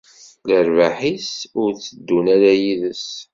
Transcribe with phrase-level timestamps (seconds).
[0.47, 1.31] Lerbaḥ-is
[1.61, 3.07] ur tteddun ara yid-s.